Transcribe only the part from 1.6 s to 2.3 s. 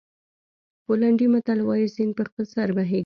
وایي سیند په